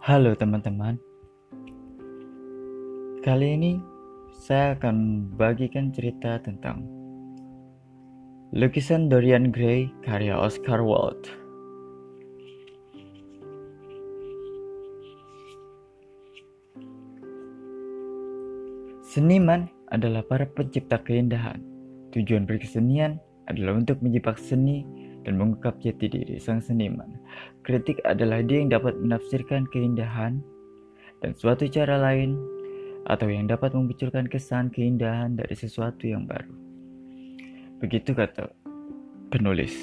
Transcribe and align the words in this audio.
Halo 0.00 0.32
teman-teman. 0.32 0.96
Kali 3.20 3.52
ini 3.52 3.76
saya 4.32 4.72
akan 4.72 5.28
bagikan 5.36 5.92
cerita 5.92 6.40
tentang 6.40 6.88
lukisan 8.56 9.12
Dorian 9.12 9.52
Gray 9.52 9.92
karya 10.00 10.40
Oscar 10.40 10.80
Wilde. 10.80 11.28
Seniman 19.04 19.68
adalah 19.92 20.24
para 20.24 20.48
pencipta 20.48 20.96
keindahan. 21.04 21.60
Tujuan 22.16 22.48
berkesenian 22.48 23.20
adalah 23.52 23.76
untuk 23.76 24.00
menjebak 24.00 24.40
seni 24.40 24.80
dan 25.24 25.36
mengungkap 25.36 25.76
jati 25.84 26.08
diri 26.08 26.36
sang 26.40 26.64
seniman. 26.64 27.20
Kritik 27.66 28.00
adalah 28.08 28.40
dia 28.40 28.64
yang 28.64 28.72
dapat 28.72 28.96
menafsirkan 28.96 29.68
keindahan 29.68 30.40
dan 31.20 31.32
suatu 31.36 31.68
cara 31.68 32.00
lain 32.00 32.36
atau 33.08 33.28
yang 33.28 33.48
dapat 33.48 33.72
memunculkan 33.76 34.28
kesan 34.28 34.72
keindahan 34.72 35.36
dari 35.36 35.52
sesuatu 35.56 36.08
yang 36.08 36.24
baru. 36.24 36.52
Begitu 37.80 38.12
kata 38.12 38.48
penulis. 39.32 39.74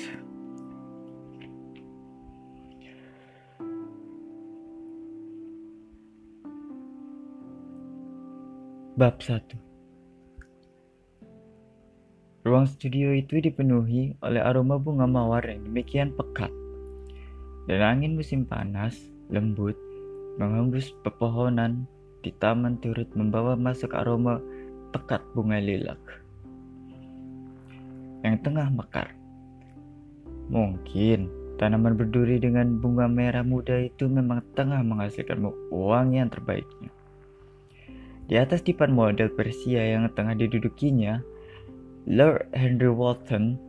Bab 8.97 9.21
1 9.21 9.66
Ruang 12.47 12.63
studio 12.63 13.11
itu 13.11 13.43
dipenuhi 13.43 14.15
oleh 14.23 14.39
aroma 14.39 14.79
bunga 14.79 15.03
mawar 15.03 15.43
yang 15.43 15.67
demikian 15.67 16.15
pekat. 16.15 16.47
Dan 17.67 17.83
angin 17.83 18.15
musim 18.15 18.47
panas, 18.47 18.95
lembut, 19.27 19.75
menghembus 20.39 20.95
pepohonan 21.03 21.83
di 22.23 22.31
taman 22.39 22.79
turut 22.79 23.11
membawa 23.19 23.59
masuk 23.59 23.91
aroma 23.91 24.39
pekat 24.95 25.19
bunga 25.35 25.59
lilac 25.59 25.99
yang 28.23 28.39
tengah 28.39 28.71
mekar. 28.71 29.11
Mungkin 30.47 31.27
tanaman 31.59 31.99
berduri 31.99 32.39
dengan 32.39 32.79
bunga 32.79 33.11
merah 33.11 33.43
muda 33.43 33.75
itu 33.75 34.07
memang 34.07 34.39
tengah 34.55 34.79
menghasilkan 34.87 35.43
uang 35.67 36.15
yang 36.15 36.31
terbaiknya. 36.31 36.95
Di 38.31 38.39
atas 38.39 38.63
dipan 38.63 38.95
model 38.95 39.35
Persia 39.35 39.83
yang 39.83 40.07
tengah 40.15 40.39
didudukinya, 40.39 41.19
Lord 42.07 42.47
Henry 42.55 42.87
Walton 42.87 43.59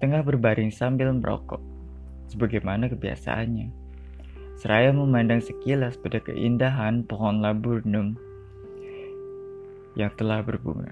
tengah 0.00 0.24
berbaring 0.24 0.72
sambil 0.72 1.12
merokok, 1.12 1.60
sebagaimana 2.32 2.88
kebiasaannya. 2.88 3.68
Seraya 4.56 4.96
memandang 4.96 5.44
sekilas 5.44 6.00
pada 6.00 6.24
keindahan 6.24 7.04
pohon 7.04 7.44
laburnum 7.44 8.16
yang 9.92 10.08
telah 10.16 10.40
berbunga. 10.40 10.88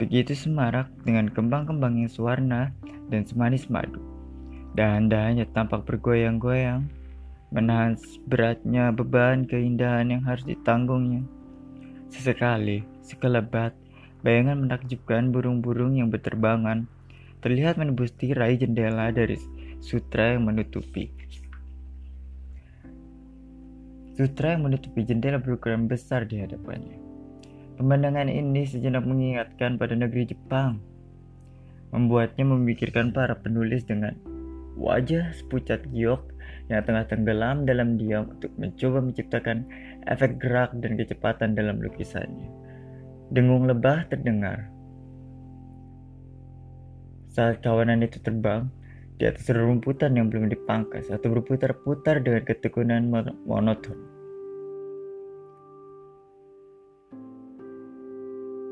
Begitu 0.00 0.32
semarak 0.32 0.88
dengan 1.04 1.28
kembang-kembang 1.28 2.00
yang 2.00 2.08
sewarna 2.08 2.72
dan 3.12 3.28
semanis 3.28 3.68
madu. 3.68 4.00
Dahan-dahannya 4.80 5.44
tampak 5.52 5.84
bergoyang-goyang, 5.84 6.88
menahan 7.52 8.00
beratnya 8.32 8.88
beban 8.88 9.44
keindahan 9.44 10.08
yang 10.08 10.24
harus 10.24 10.48
ditanggungnya. 10.48 11.20
Sesekali, 12.08 12.80
sekelebat, 13.04 13.76
Bayangan 14.22 14.62
menakjubkan 14.62 15.34
burung-burung 15.34 15.98
yang 15.98 16.06
berterbangan 16.06 16.86
terlihat 17.42 17.74
menembus 17.74 18.14
tirai 18.14 18.54
jendela 18.54 19.10
dari 19.10 19.34
sutra 19.82 20.38
yang 20.38 20.46
menutupi. 20.46 21.10
Sutra 24.14 24.54
yang 24.54 24.70
menutupi 24.70 25.02
jendela 25.02 25.42
berukuran 25.42 25.90
besar 25.90 26.22
di 26.22 26.38
hadapannya. 26.38 27.02
Pemandangan 27.82 28.30
ini 28.30 28.62
sejenak 28.62 29.02
mengingatkan 29.02 29.74
pada 29.74 29.98
negeri 29.98 30.30
Jepang, 30.30 30.78
membuatnya 31.90 32.46
memikirkan 32.46 33.10
para 33.10 33.34
penulis 33.34 33.82
dengan 33.82 34.14
wajah 34.78 35.34
sepucat 35.34 35.82
giok 35.90 36.30
yang 36.70 36.86
tengah 36.86 37.10
tenggelam 37.10 37.66
dalam 37.66 37.98
diam 37.98 38.30
untuk 38.38 38.54
mencoba 38.54 39.02
menciptakan 39.02 39.66
efek 40.06 40.38
gerak 40.38 40.70
dan 40.78 40.94
kecepatan 40.94 41.58
dalam 41.58 41.82
lukisannya. 41.82 42.61
Dengung 43.32 43.64
lebah 43.64 44.12
terdengar. 44.12 44.68
Saat 47.32 47.64
kawanan 47.64 48.04
itu 48.04 48.20
terbang 48.20 48.68
di 49.16 49.24
atas 49.24 49.48
rerumputan 49.48 50.12
yang 50.12 50.28
belum 50.28 50.52
dipangkas 50.52 51.08
atau 51.08 51.32
berputar-putar 51.32 52.20
dengan 52.20 52.44
ketekunan 52.44 53.08
monoton. 53.48 53.96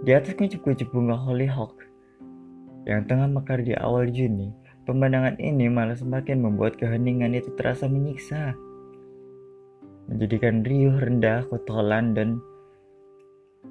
Di 0.04 0.12
atas 0.12 0.36
kuncup-kuncup 0.36 0.92
bunga 0.92 1.16
hollyhock 1.16 1.80
yang 2.84 3.08
tengah 3.08 3.32
mekar 3.32 3.64
di 3.64 3.72
awal 3.72 4.12
Juni, 4.12 4.52
pemandangan 4.84 5.40
ini 5.40 5.72
malah 5.72 5.96
semakin 5.96 6.36
membuat 6.36 6.76
keheningan 6.76 7.32
itu 7.32 7.48
terasa 7.56 7.88
menyiksa. 7.88 8.52
Menjadikan 10.12 10.60
riuh 10.68 11.00
rendah 11.00 11.48
kotolan 11.48 12.12
dan 12.12 12.44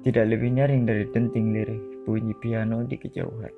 tidak 0.00 0.24
lebih 0.30 0.54
nyaring 0.54 0.86
dari 0.88 1.04
denting 1.10 1.52
lirih 1.52 1.80
bunyi 2.08 2.34
piano 2.38 2.82
di 2.86 2.96
kejauhan. 2.96 3.54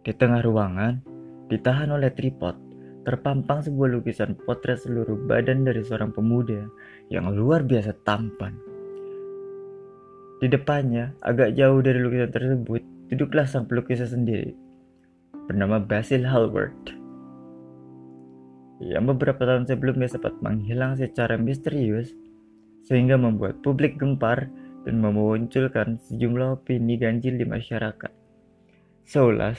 Di 0.00 0.12
tengah 0.16 0.40
ruangan, 0.40 0.94
ditahan 1.52 1.92
oleh 1.92 2.08
tripod, 2.14 2.56
terpampang 3.04 3.64
sebuah 3.64 4.00
lukisan 4.00 4.36
potret 4.44 4.80
seluruh 4.80 5.16
badan 5.28 5.66
dari 5.66 5.84
seorang 5.84 6.12
pemuda 6.12 6.68
yang 7.12 7.28
luar 7.32 7.64
biasa 7.66 7.96
tampan. 8.06 8.56
Di 10.40 10.48
depannya, 10.48 11.12
agak 11.20 11.52
jauh 11.52 11.84
dari 11.84 12.00
lukisan 12.00 12.32
tersebut, 12.32 12.80
duduklah 13.12 13.44
sang 13.44 13.68
pelukis 13.68 14.00
sendiri, 14.00 14.56
bernama 15.50 15.76
Basil 15.76 16.24
Hallward. 16.24 16.96
Yang 18.80 19.04
beberapa 19.12 19.44
tahun 19.44 19.68
sebelumnya 19.68 20.08
sempat 20.08 20.40
menghilang 20.40 20.96
secara 20.96 21.36
misterius 21.36 22.16
sehingga 22.84 23.20
membuat 23.20 23.60
publik 23.60 24.00
gempar 24.00 24.48
dan 24.84 24.96
memunculkan 25.00 26.00
sejumlah 26.08 26.60
opini 26.60 26.96
ganjil 26.96 27.36
di 27.36 27.44
masyarakat. 27.44 28.12
Seulas, 29.04 29.58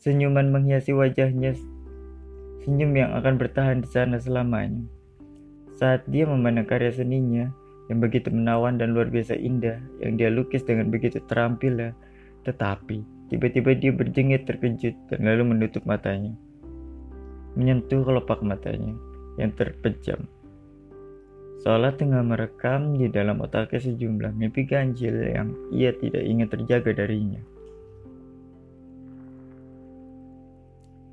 senyuman 0.00 0.50
menghiasi 0.50 0.90
wajahnya, 0.90 1.54
senyum 2.66 2.92
yang 2.96 3.14
akan 3.14 3.38
bertahan 3.38 3.78
di 3.84 3.88
sana 3.88 4.18
selamanya. 4.18 4.82
Saat 5.76 6.08
dia 6.08 6.24
memandang 6.24 6.66
karya 6.66 6.90
seninya 6.90 7.52
yang 7.86 8.02
begitu 8.02 8.32
menawan 8.32 8.80
dan 8.80 8.96
luar 8.96 9.06
biasa 9.12 9.38
indah 9.38 9.78
yang 10.02 10.18
dia 10.18 10.32
lukis 10.32 10.64
dengan 10.66 10.90
begitu 10.90 11.22
terampil, 11.30 11.92
tetapi 12.42 13.04
tiba-tiba 13.30 13.76
dia 13.76 13.92
berjengit 13.94 14.48
terkejut 14.48 14.96
dan 15.12 15.20
lalu 15.22 15.54
menutup 15.54 15.84
matanya. 15.86 16.34
Menyentuh 17.54 18.02
kelopak 18.04 18.42
matanya 18.42 18.92
yang 19.36 19.52
terpejam 19.54 20.26
seolah 21.64 21.92
tengah 21.96 22.20
merekam 22.20 22.98
di 22.98 23.08
dalam 23.08 23.40
otaknya 23.40 23.80
sejumlah 23.80 24.32
mimpi 24.36 24.68
ganjil 24.68 25.14
yang 25.14 25.54
ia 25.72 25.94
tidak 25.96 26.22
ingin 26.24 26.48
terjaga 26.50 26.92
darinya. 26.92 27.40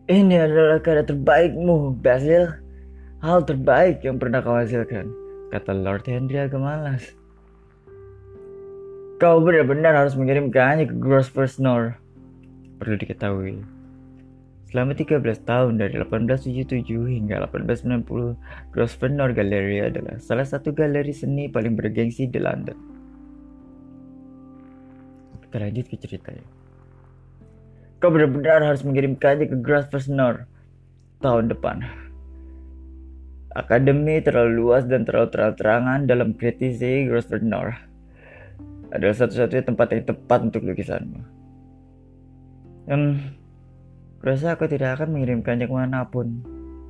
Ini 0.04 0.36
adalah 0.36 0.84
karya 0.84 1.08
terbaikmu, 1.08 1.96
Basil. 2.04 2.52
Hal 3.24 3.48
terbaik 3.48 4.04
yang 4.04 4.20
pernah 4.20 4.44
kau 4.44 4.52
hasilkan, 4.52 5.08
kata 5.56 5.72
Lord 5.72 6.04
Henry 6.12 6.44
agak 6.44 6.60
malas. 6.60 7.16
Kau 9.24 9.40
benar-benar 9.40 9.96
harus 9.96 10.20
mengirimkannya 10.20 10.92
ke 10.92 10.96
Grosvenor. 11.00 11.96
Perlu 12.84 13.00
diketahui, 13.00 13.64
Selama 14.74 14.98
13 14.98 15.22
tahun 15.46 15.78
dari 15.78 16.02
1877 16.02 17.06
hingga 17.06 17.46
1890, 17.46 18.74
Grosvenor 18.74 19.30
Gallery 19.38 19.86
adalah 19.86 20.18
salah 20.18 20.50
satu 20.50 20.74
galeri 20.74 21.14
seni 21.14 21.46
paling 21.46 21.78
bergengsi 21.78 22.26
di 22.26 22.42
London. 22.42 22.74
Kita 25.46 25.62
lanjut 25.62 25.86
ke 25.86 25.96
ceritanya. 26.02 26.50
Kau 28.02 28.10
benar-benar 28.10 28.66
harus 28.66 28.82
mengirimkannya 28.82 29.54
ke 29.54 29.62
Grosvenor 29.62 30.50
tahun 31.22 31.54
depan. 31.54 31.86
Akademi 33.54 34.26
terlalu 34.26 34.58
luas 34.58 34.90
dan 34.90 35.06
terlalu 35.06 35.30
terang-terangan 35.38 36.10
dalam 36.10 36.34
kritisi 36.34 37.06
Grosvenor 37.06 37.78
adalah 38.90 39.14
satu-satunya 39.22 39.70
tempat 39.70 39.88
yang 39.94 40.02
tepat 40.10 40.40
untuk 40.50 40.66
lukisanmu. 40.66 41.22
Hmm, 42.90 43.43
Kurasa 44.24 44.56
aku 44.56 44.72
tidak 44.72 44.96
akan 44.96 45.20
mengirimkannya 45.20 45.68
ke 45.68 45.76
mana 45.76 46.08
pun. 46.08 46.40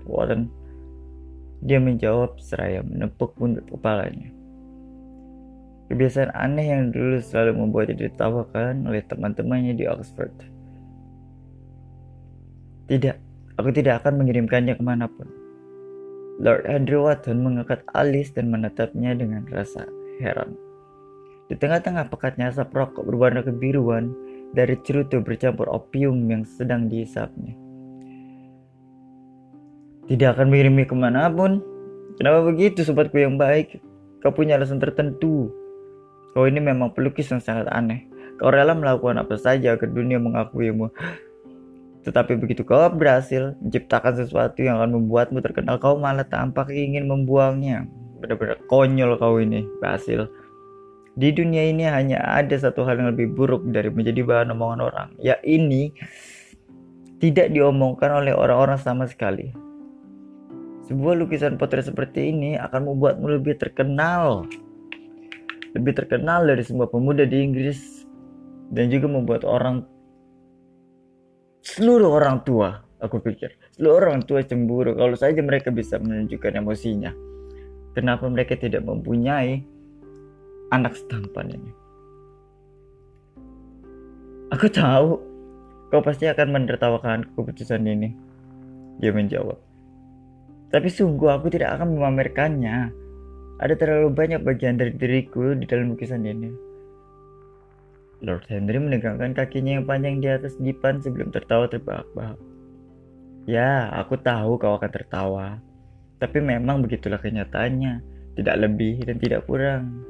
Warren. 0.06 0.54
Dia 1.66 1.82
menjawab 1.82 2.38
seraya 2.38 2.86
menepuk 2.86 3.34
pundak 3.34 3.66
kepalanya. 3.74 4.30
Kebiasaan 5.90 6.30
aneh 6.30 6.70
yang 6.70 6.94
dulu 6.94 7.18
selalu 7.26 7.58
membuatnya 7.58 8.06
ditawakan 8.06 8.86
oleh 8.86 9.02
teman-temannya 9.10 9.74
di 9.74 9.90
Oxford. 9.90 10.30
Tidak, 12.86 13.18
aku 13.58 13.70
tidak 13.74 14.06
akan 14.06 14.22
mengirimkannya 14.22 14.78
ke 14.78 14.84
mana 14.86 15.10
pun. 15.10 15.26
Lord 16.38 16.70
Andrew 16.70 17.02
Watson 17.02 17.42
mengangkat 17.42 17.82
alis 17.98 18.30
dan 18.30 18.54
menatapnya 18.54 19.18
dengan 19.18 19.42
rasa 19.50 19.90
heran. 20.22 20.54
Di 21.50 21.58
tengah-tengah 21.58 22.14
pekatnya 22.14 22.54
asap 22.54 22.78
rokok 22.78 23.10
berwarna 23.10 23.42
kebiruan 23.42 24.14
dari 24.54 24.78
cerutu 24.86 25.20
bercampur 25.20 25.66
opium 25.68 26.30
yang 26.30 26.46
sedang 26.46 26.86
dihisapnya. 26.88 27.58
Tidak 30.08 30.30
akan 30.38 30.54
mengirimnya 30.54 30.86
ke 30.86 30.96
mana 30.96 31.28
pun. 31.34 31.60
Kenapa 32.22 32.46
begitu 32.46 32.86
sobatku 32.86 33.18
yang 33.18 33.42
baik? 33.42 33.82
Kau 34.22 34.30
punya 34.30 34.56
alasan 34.62 34.78
tertentu. 34.78 35.50
Kau 36.38 36.46
ini 36.46 36.62
memang 36.62 36.94
pelukis 36.94 37.34
yang 37.34 37.42
sangat 37.42 37.66
aneh. 37.74 38.06
Kau 38.38 38.54
rela 38.54 38.78
melakukan 38.78 39.18
apa 39.18 39.36
saja 39.42 39.74
agar 39.74 39.90
dunia 39.90 40.22
mengakuimu. 40.22 40.94
Tetapi 42.04 42.36
begitu 42.36 42.68
kau 42.68 42.84
berhasil 42.92 43.56
menciptakan 43.64 44.20
sesuatu 44.20 44.60
yang 44.60 44.78
akan 44.78 45.00
membuatmu 45.00 45.40
terkenal, 45.40 45.80
kau 45.80 45.96
malah 45.96 46.28
tampak 46.28 46.68
ingin 46.76 47.08
membuangnya. 47.08 47.88
Benar-benar 48.20 48.60
konyol 48.68 49.16
kau 49.16 49.40
ini, 49.40 49.64
Basil. 49.80 50.28
Di 51.14 51.30
dunia 51.30 51.70
ini 51.70 51.86
hanya 51.86 52.22
ada 52.26 52.58
satu 52.58 52.82
hal 52.84 52.98
yang 52.98 53.14
lebih 53.14 53.38
buruk 53.38 53.62
dari 53.70 53.94
menjadi 53.94 54.26
bahan 54.26 54.54
omongan 54.54 54.82
orang. 54.82 55.10
Ya 55.22 55.38
ini 55.46 55.94
tidak 57.22 57.54
diomongkan 57.54 58.24
oleh 58.24 58.34
orang-orang 58.34 58.82
sama 58.82 59.06
sekali. 59.06 59.54
Sebuah 60.90 61.16
lukisan 61.16 61.56
potret 61.56 61.86
seperti 61.88 62.34
ini 62.34 62.58
akan 62.58 62.92
membuatmu 62.92 63.40
lebih 63.40 63.62
terkenal. 63.62 64.50
Lebih 65.78 65.94
terkenal 65.96 66.50
dari 66.50 66.66
semua 66.66 66.90
pemuda 66.90 67.24
di 67.24 67.38
Inggris 67.40 68.04
dan 68.74 68.90
juga 68.90 69.06
membuat 69.06 69.46
orang 69.46 69.86
seluruh 71.64 72.20
orang 72.20 72.44
tua 72.44 72.84
aku 73.00 73.24
pikir 73.24 73.56
seluruh 73.76 74.08
orang 74.08 74.22
tua 74.26 74.44
cemburu 74.44 74.98
kalau 74.98 75.16
saja 75.16 75.40
mereka 75.40 75.72
bisa 75.72 75.96
menunjukkan 75.96 76.60
emosinya 76.60 77.12
kenapa 77.96 78.28
mereka 78.28 78.60
tidak 78.60 78.84
mempunyai 78.84 79.64
anak 80.74 80.98
setampan 80.98 81.54
ini 81.54 81.72
aku 84.50 84.66
tahu 84.74 85.22
kau 85.94 86.02
pasti 86.02 86.26
akan 86.26 86.50
menertawakan 86.50 87.30
keputusan 87.38 87.86
ini 87.86 88.10
dia 88.98 89.14
menjawab 89.14 89.62
tapi 90.74 90.90
sungguh 90.90 91.30
aku 91.30 91.54
tidak 91.54 91.78
akan 91.78 91.94
memamerkannya 91.94 92.90
ada 93.62 93.74
terlalu 93.78 94.10
banyak 94.10 94.42
bagian 94.42 94.82
dari 94.82 94.98
diriku 94.98 95.54
di 95.54 95.70
dalam 95.70 95.94
lukisan 95.94 96.26
ini 96.26 96.74
Lord 98.24 98.48
Henry 98.48 98.80
menegangkan 98.80 99.36
kakinya 99.36 99.78
yang 99.78 99.86
panjang 99.86 100.24
di 100.24 100.32
atas 100.32 100.56
dipan 100.56 101.04
sebelum 101.04 101.28
tertawa 101.36 101.68
terbahak-bahak. 101.68 102.40
Ya, 103.44 103.92
aku 103.92 104.16
tahu 104.16 104.56
kau 104.56 104.80
akan 104.80 104.88
tertawa. 104.88 105.60
Tapi 106.24 106.40
memang 106.40 106.80
begitulah 106.80 107.20
kenyataannya. 107.20 108.00
Tidak 108.40 108.56
lebih 108.56 109.04
dan 109.04 109.20
tidak 109.20 109.44
kurang. 109.44 110.08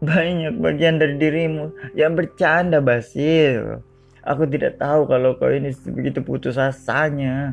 Banyak 0.00 0.56
bagian 0.64 0.96
dari 0.96 1.20
dirimu 1.20 1.92
yang 1.92 2.16
bercanda, 2.16 2.80
Basil. 2.80 3.84
Aku 4.24 4.48
tidak 4.48 4.80
tahu 4.80 5.04
kalau 5.04 5.36
kau 5.36 5.52
ini 5.52 5.76
begitu 5.92 6.24
putus 6.24 6.56
asanya. 6.56 7.52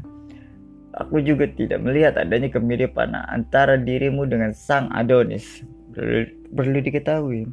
Aku 0.96 1.20
juga 1.20 1.44
tidak 1.52 1.84
melihat 1.84 2.16
adanya 2.16 2.48
kemiripan 2.48 3.12
antara 3.14 3.76
dirimu 3.76 4.24
dengan 4.24 4.56
sang 4.56 4.88
Adonis. 4.96 5.62
Perlu 6.56 6.80
diketahui, 6.80 7.52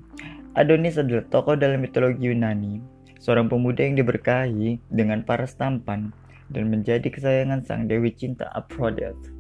Adonis 0.55 0.95
adalah 0.95 1.27
tokoh 1.27 1.59
dalam 1.59 1.83
mitologi 1.83 2.31
Yunani, 2.31 2.79
seorang 3.19 3.51
pemuda 3.51 3.83
yang 3.83 3.99
diberkahi 3.99 4.79
dengan 4.95 5.27
paras 5.27 5.59
tampan 5.59 6.15
dan 6.55 6.71
menjadi 6.71 7.11
kesayangan 7.11 7.67
sang 7.67 7.91
dewi 7.91 8.15
cinta 8.15 8.47
Aphrodite. 8.55 9.34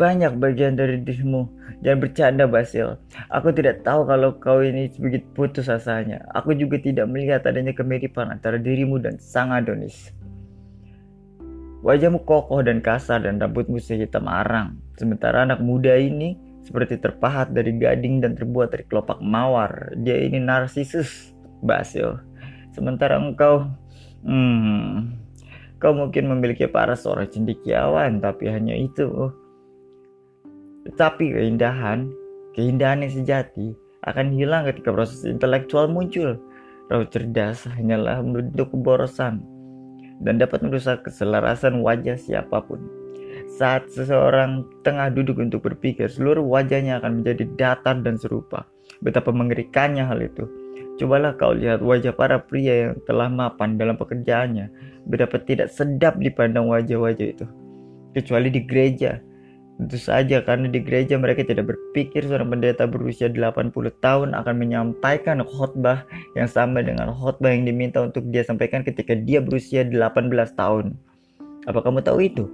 Banyak 0.00 0.40
bagian 0.40 0.80
dari 0.80 0.96
dirimu. 1.04 1.44
Jangan 1.84 2.00
bercanda, 2.00 2.44
Basil. 2.48 2.96
Aku 3.28 3.52
tidak 3.52 3.84
tahu 3.84 4.08
kalau 4.08 4.32
kau 4.40 4.64
ini 4.64 4.88
begitu 4.96 5.28
putus 5.36 5.68
asanya. 5.68 6.24
Aku 6.32 6.56
juga 6.56 6.80
tidak 6.80 7.04
melihat 7.12 7.44
adanya 7.44 7.76
kemiripan 7.76 8.32
antara 8.32 8.56
dirimu 8.56 8.96
dan 8.96 9.20
sang 9.20 9.52
Adonis. 9.52 10.08
Wajahmu 11.84 12.24
kokoh 12.24 12.64
dan 12.64 12.80
kasar 12.80 13.28
dan 13.28 13.36
rambutmu 13.40 13.76
sehitam 13.76 14.24
arang. 14.24 14.80
Sementara 14.96 15.44
anak 15.44 15.60
muda 15.60 15.96
ini 15.96 16.36
seperti 16.64 17.00
terpahat 17.00 17.56
dari 17.56 17.72
gading 17.76 18.20
dan 18.20 18.36
terbuat 18.36 18.72
dari 18.72 18.84
kelopak 18.84 19.20
mawar. 19.24 19.96
Dia 20.00 20.16
ini 20.20 20.40
narsisus, 20.40 21.32
Basil. 21.64 22.20
Sementara 22.76 23.16
engkau, 23.16 23.68
hmm, 24.24 25.12
kau 25.80 25.92
mungkin 25.96 26.28
memiliki 26.28 26.68
para 26.68 26.92
seorang 26.92 27.32
cendikiawan, 27.32 28.20
tapi 28.20 28.52
hanya 28.52 28.76
itu. 28.76 29.32
Tetapi 30.88 31.36
keindahan, 31.36 32.08
keindahan 32.56 33.04
yang 33.04 33.12
sejati 33.12 33.76
akan 34.08 34.32
hilang 34.32 34.64
ketika 34.64 34.94
proses 34.94 35.28
intelektual 35.28 35.90
muncul. 35.90 36.40
Raut 36.90 37.06
cerdas 37.14 37.70
hanyalah 37.70 38.18
bentuk 38.18 38.74
keborosan 38.74 39.46
dan 40.20 40.42
dapat 40.42 40.60
merusak 40.60 41.06
keselarasan 41.06 41.80
wajah 41.80 42.18
siapa 42.18 42.60
pun. 42.66 42.82
Saat 43.46 43.90
seseorang 43.94 44.66
tengah 44.82 45.10
duduk 45.10 45.38
untuk 45.38 45.62
berpikir, 45.62 46.10
seluruh 46.10 46.42
wajahnya 46.42 46.98
akan 46.98 47.22
menjadi 47.22 47.44
datar 47.54 47.96
dan 48.02 48.18
serupa. 48.18 48.66
Betapa 49.00 49.30
mengerikannya 49.30 50.02
hal 50.02 50.20
itu. 50.20 50.44
Cobalah 51.00 51.32
kau 51.38 51.56
lihat 51.56 51.80
wajah 51.80 52.12
para 52.12 52.36
pria 52.42 52.90
yang 52.90 52.94
telah 53.08 53.32
mapan 53.32 53.80
dalam 53.80 53.96
pekerjaannya. 53.96 54.68
Betapa 55.08 55.40
tidak 55.40 55.72
sedap 55.72 56.20
dipandang 56.20 56.68
wajah-wajah 56.68 57.26
itu. 57.38 57.46
Kecuali 58.12 58.52
di 58.52 58.60
gereja. 58.68 59.16
Tentu 59.80 59.96
saja 59.96 60.44
karena 60.44 60.68
di 60.68 60.76
gereja 60.84 61.16
mereka 61.16 61.40
tidak 61.40 61.72
berpikir 61.72 62.28
seorang 62.28 62.52
pendeta 62.52 62.84
berusia 62.84 63.32
80 63.32 63.72
tahun 64.04 64.36
akan 64.36 64.54
menyampaikan 64.60 65.40
khotbah 65.40 66.04
yang 66.36 66.44
sama 66.44 66.84
dengan 66.84 67.08
khotbah 67.16 67.48
yang 67.48 67.64
diminta 67.64 68.04
untuk 68.04 68.28
dia 68.28 68.44
sampaikan 68.44 68.84
ketika 68.84 69.16
dia 69.16 69.40
berusia 69.40 69.80
18 69.80 70.28
tahun. 70.52 71.00
Apa 71.64 71.80
kamu 71.80 72.04
tahu 72.04 72.20
itu? 72.20 72.44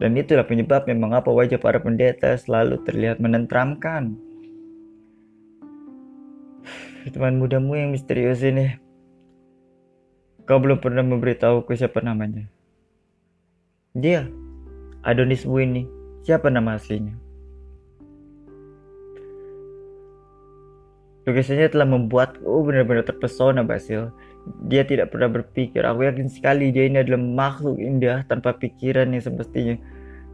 Dan 0.00 0.16
itulah 0.16 0.48
penyebabnya 0.48 0.96
mengapa 0.96 1.28
wajah 1.28 1.60
para 1.60 1.76
pendeta 1.76 2.32
selalu 2.40 2.80
terlihat 2.88 3.20
menentramkan. 3.20 4.16
Teman 7.12 7.36
mudamu 7.36 7.76
yang 7.76 7.92
misterius 7.92 8.40
ini, 8.40 8.80
kau 10.48 10.56
belum 10.56 10.80
pernah 10.80 11.04
memberitahu 11.04 11.68
ke 11.68 11.76
siapa 11.76 12.00
namanya. 12.00 12.48
Dia, 13.92 14.24
Adonis 15.04 15.44
ini 15.44 15.99
Siapa 16.20 16.52
nama 16.52 16.76
aslinya? 16.76 17.16
Lukisannya 21.24 21.68
telah 21.68 21.88
membuatku 21.88 22.64
benar-benar 22.64 23.04
terpesona 23.04 23.64
Basil. 23.64 24.08
Dia 24.66 24.84
tidak 24.88 25.12
pernah 25.12 25.28
berpikir. 25.28 25.84
Aku 25.84 26.04
yakin 26.04 26.32
sekali 26.32 26.72
dia 26.72 26.88
ini 26.88 27.04
adalah 27.04 27.20
makhluk 27.20 27.76
indah 27.76 28.24
tanpa 28.24 28.56
pikiran 28.56 29.12
yang 29.12 29.20
semestinya 29.20 29.76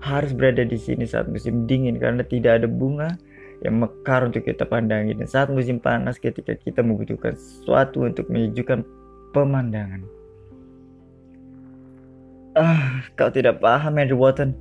harus 0.00 0.30
berada 0.36 0.62
di 0.62 0.78
sini 0.78 1.08
saat 1.08 1.26
musim 1.26 1.66
dingin 1.66 1.98
karena 1.98 2.22
tidak 2.22 2.62
ada 2.62 2.68
bunga 2.70 3.16
yang 3.64 3.80
mekar 3.80 4.28
untuk 4.28 4.44
kita 4.44 4.68
pandangi 4.68 5.16
dan 5.16 5.26
saat 5.26 5.48
musim 5.48 5.80
panas 5.80 6.20
ketika 6.20 6.52
kita 6.54 6.84
membutuhkan 6.84 7.34
sesuatu 7.34 8.04
untuk 8.04 8.28
menyejukkan 8.28 8.84
pemandangan. 9.32 10.04
Ah, 12.56 13.04
kau 13.20 13.28
tidak 13.28 13.60
paham 13.60 14.00
Andrew 14.00 14.16
Watson. 14.16 14.56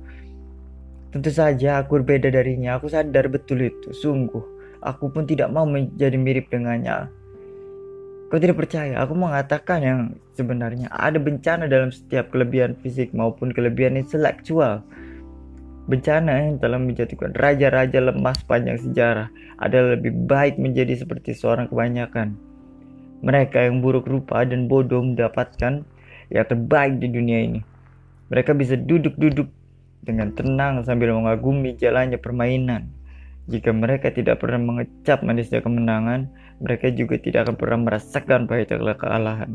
Tentu 1.16 1.32
saja 1.32 1.80
aku 1.80 2.04
berbeda 2.04 2.28
darinya, 2.28 2.76
aku 2.76 2.92
sadar 2.92 3.32
betul 3.32 3.64
itu, 3.64 3.88
sungguh. 3.88 4.44
Aku 4.84 5.08
pun 5.08 5.24
tidak 5.24 5.48
mau 5.48 5.64
menjadi 5.64 6.12
mirip 6.12 6.52
dengannya. 6.52 7.08
Kau 8.28 8.36
tidak 8.36 8.60
percaya, 8.60 9.00
aku 9.00 9.16
mengatakan 9.16 9.80
yang 9.80 10.00
sebenarnya 10.36 10.92
ada 10.92 11.16
bencana 11.16 11.72
dalam 11.72 11.88
setiap 11.88 12.28
kelebihan 12.36 12.76
fisik 12.84 13.16
maupun 13.16 13.48
kelebihan 13.56 13.96
intelektual. 13.96 14.84
Bencana 15.88 16.52
yang 16.52 16.60
telah 16.60 16.76
menjatuhkan 16.76 17.32
raja-raja 17.32 17.96
lemah 17.96 18.36
sepanjang 18.36 18.76
sejarah 18.76 19.32
adalah 19.56 19.96
lebih 19.96 20.12
baik 20.28 20.60
menjadi 20.60 21.00
seperti 21.00 21.32
seorang 21.32 21.72
kebanyakan. 21.72 22.36
Mereka 23.24 23.72
yang 23.72 23.80
buruk 23.80 24.04
rupa 24.04 24.44
dan 24.44 24.68
bodoh 24.68 25.00
mendapatkan 25.00 25.80
yang 26.28 26.44
terbaik 26.44 27.00
di 27.00 27.08
dunia 27.08 27.40
ini. 27.40 27.60
Mereka 28.28 28.52
bisa 28.52 28.76
duduk-duduk 28.76 29.48
dengan 30.06 30.30
tenang 30.32 30.86
sambil 30.86 31.12
mengagumi 31.12 31.74
jalannya 31.74 32.16
permainan. 32.16 32.88
Jika 33.46 33.70
mereka 33.70 34.10
tidak 34.10 34.42
pernah 34.42 34.58
mengecap 34.58 35.22
manisnya 35.22 35.62
kemenangan, 35.62 36.30
mereka 36.62 36.90
juga 36.90 37.18
tidak 37.18 37.46
akan 37.46 37.56
pernah 37.58 37.78
merasakan 37.90 38.46
pahitnya 38.46 38.94
kekalahan. 38.94 39.54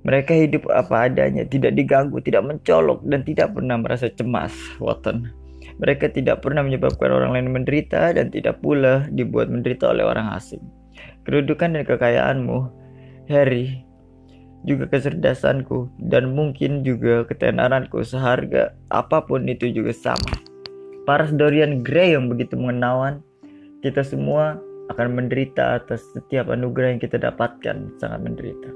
Mereka 0.00 0.32
hidup 0.48 0.64
apa 0.72 1.12
adanya, 1.12 1.44
tidak 1.44 1.76
diganggu, 1.76 2.24
tidak 2.24 2.48
mencolok, 2.48 3.04
dan 3.04 3.20
tidak 3.20 3.52
pernah 3.52 3.76
merasa 3.76 4.08
cemas, 4.08 4.56
Watson. 4.80 5.28
Mereka 5.76 6.16
tidak 6.16 6.40
pernah 6.40 6.64
menyebabkan 6.64 7.12
orang 7.12 7.36
lain 7.36 7.52
menderita 7.52 8.16
dan 8.16 8.32
tidak 8.32 8.64
pula 8.64 9.04
dibuat 9.12 9.52
menderita 9.52 9.92
oleh 9.92 10.08
orang 10.08 10.32
asing. 10.32 10.64
Kedudukan 11.28 11.76
dan 11.76 11.84
kekayaanmu, 11.84 12.58
Harry, 13.28 13.84
juga 14.64 14.88
kecerdasanku, 14.90 15.88
dan 16.10 16.36
mungkin 16.36 16.84
juga 16.84 17.24
ketenaranku 17.24 18.04
seharga 18.04 18.76
apa 18.92 19.24
pun 19.24 19.48
itu 19.48 19.72
juga 19.72 19.92
sama. 19.96 20.36
Paras 21.08 21.32
Dorian 21.32 21.80
Gray 21.80 22.12
yang 22.12 22.28
begitu 22.28 22.60
mengenawan, 22.60 23.24
kita 23.80 24.04
semua 24.04 24.60
akan 24.92 25.16
menderita 25.16 25.80
atas 25.80 26.04
setiap 26.12 26.52
anugerah 26.52 26.96
yang 26.96 27.00
kita 27.00 27.16
dapatkan, 27.16 27.96
sangat 27.96 28.20
menderita. 28.20 28.68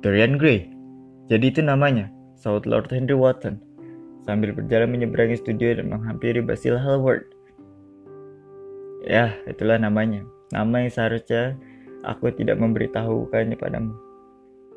Dorian 0.00 0.40
Gray, 0.40 0.72
jadi 1.28 1.52
itu 1.52 1.60
namanya, 1.60 2.10
saud 2.34 2.64
Lord 2.64 2.90
Henry 2.90 3.14
Wotton, 3.14 3.60
sambil 4.26 4.54
berjalan 4.54 4.90
menyeberangi 4.90 5.38
studio 5.38 5.76
dan 5.76 5.92
menghampiri 5.92 6.40
Basil 6.42 6.78
Hallward. 6.78 7.26
Ya, 9.02 9.34
itulah 9.50 9.82
namanya. 9.82 10.22
Nama 10.54 10.86
yang 10.86 10.92
seharusnya 10.94 11.58
aku 12.02 12.34
tidak 12.34 12.58
memberitahukannya 12.58 13.56
padamu. 13.58 13.94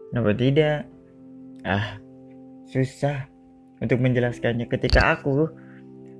Kenapa 0.09 0.31
tidak? 0.37 0.79
Ah, 1.65 1.97
susah 2.69 3.25
untuk 3.81 3.99
menjelaskannya. 3.99 4.69
Ketika 4.69 5.17
aku 5.17 5.49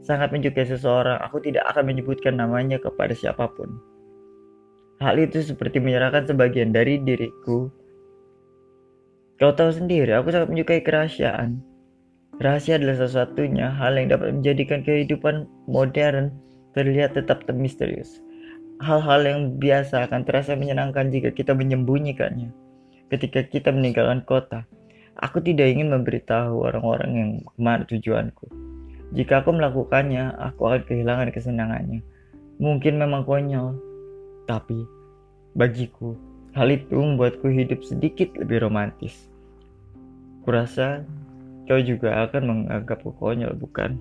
sangat 0.02 0.34
menyukai 0.34 0.66
seseorang, 0.66 1.22
aku 1.22 1.42
tidak 1.42 1.66
akan 1.70 1.94
menyebutkan 1.94 2.38
namanya 2.38 2.82
kepada 2.82 3.14
siapa 3.14 3.46
pun. 3.54 3.70
Hal 5.00 5.20
itu 5.22 5.44
seperti 5.44 5.78
menyerahkan 5.84 6.26
sebagian 6.26 6.74
dari 6.74 6.98
diriku. 7.02 7.70
Kau 9.36 9.52
tahu 9.52 9.70
sendiri, 9.76 10.16
aku 10.16 10.32
sangat 10.32 10.48
menyukai 10.48 10.80
kerahasiaan. 10.80 11.60
Rahasia 12.40 12.80
adalah 12.80 13.00
satu-satunya 13.00 13.80
hal 13.80 13.96
yang 13.96 14.12
dapat 14.12 14.36
menjadikan 14.36 14.84
kehidupan 14.84 15.48
modern 15.72 16.36
terlihat 16.76 17.16
tetap 17.16 17.48
misterius 17.56 18.20
hal-hal 18.80 19.22
yang 19.24 19.42
biasa 19.56 20.10
akan 20.10 20.28
terasa 20.28 20.58
menyenangkan 20.58 21.08
jika 21.12 21.32
kita 21.32 21.56
menyembunyikannya. 21.56 22.52
Ketika 23.08 23.46
kita 23.46 23.70
meninggalkan 23.72 24.26
kota, 24.26 24.66
aku 25.16 25.40
tidak 25.40 25.72
ingin 25.72 25.94
memberitahu 25.94 26.66
orang-orang 26.66 27.12
yang 27.16 27.32
ke 27.46 27.60
mana 27.62 27.84
tujuanku. 27.88 28.50
Jika 29.16 29.46
aku 29.46 29.56
melakukannya, 29.56 30.36
aku 30.36 30.68
akan 30.68 30.82
kehilangan 30.90 31.32
kesenangannya. 31.32 32.02
Mungkin 32.60 33.00
memang 33.00 33.24
konyol, 33.24 33.78
tapi 34.50 34.84
bagiku, 35.56 36.18
hal 36.58 36.68
itu 36.74 36.98
membuatku 36.98 37.48
hidup 37.48 37.86
sedikit 37.86 38.34
lebih 38.36 38.66
romantis. 38.66 39.30
Kurasa 40.44 41.06
kau 41.70 41.80
juga 41.80 42.28
akan 42.28 42.44
menganggapku 42.44 43.16
konyol, 43.22 43.56
bukan? 43.56 43.96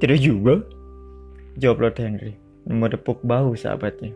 Tidak 0.00 0.18
juga, 0.20 0.62
jawab 1.58 1.90
Lord 1.90 1.98
Henry 2.00 2.43
menepuk 2.68 3.20
bahu 3.24 3.56
sahabatnya. 3.56 4.12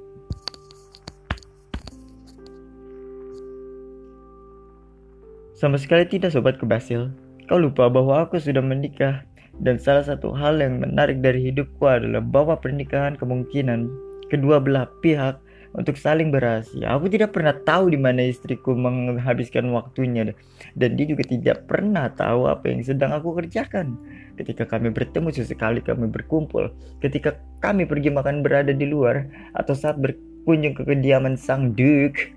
Sama 5.59 5.75
sekali 5.75 6.07
tidak 6.07 6.31
sobat 6.31 6.55
kebasil. 6.62 7.11
Kau 7.50 7.59
lupa 7.59 7.90
bahwa 7.90 8.23
aku 8.23 8.38
sudah 8.38 8.62
menikah 8.62 9.26
dan 9.59 9.75
salah 9.81 10.07
satu 10.07 10.31
hal 10.31 10.62
yang 10.62 10.78
menarik 10.78 11.19
dari 11.19 11.50
hidupku 11.50 11.83
adalah 11.83 12.23
bahwa 12.23 12.55
pernikahan 12.55 13.19
kemungkinan 13.19 13.90
kedua 14.31 14.62
belah 14.62 14.87
pihak 15.02 15.40
untuk 15.77 16.01
saling 16.01 16.33
berhasil. 16.33 16.81
Aku 16.89 17.13
tidak 17.13 17.37
pernah 17.37 17.53
tahu 17.53 17.93
di 17.93 17.99
mana 18.01 18.25
istriku 18.25 18.73
menghabiskan 18.73 19.69
waktunya 19.75 20.33
dan 20.79 20.91
dia 20.97 21.07
juga 21.09 21.25
tidak 21.29 21.69
pernah 21.69 22.09
tahu 22.13 22.49
apa 22.49 22.73
yang 22.73 22.81
sedang 22.81 23.13
aku 23.13 23.37
kerjakan. 23.37 23.99
Ketika 24.39 24.65
kami 24.65 24.95
bertemu 24.95 25.29
sesekali 25.35 25.85
kami 25.85 26.09
berkumpul, 26.09 26.73
ketika 27.05 27.37
kami 27.61 27.85
pergi 27.85 28.09
makan 28.15 28.41
berada 28.41 28.73
di 28.73 28.87
luar 28.89 29.29
atau 29.53 29.75
saat 29.75 30.01
berkunjung 30.01 30.79
ke 30.79 30.83
kediaman 30.87 31.37
sang 31.37 31.75
Duke, 31.75 32.33